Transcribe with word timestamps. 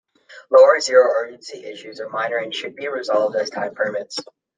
Low 0.49 0.63
or 0.63 0.79
zero 0.79 1.11
urgency 1.13 1.63
issues 1.63 1.99
are 2.01 2.09
minor 2.09 2.37
and 2.37 2.51
should 2.51 2.75
be 2.75 2.87
resolved 2.87 3.35
as 3.35 3.51
time 3.51 3.75
permits. 3.75 4.17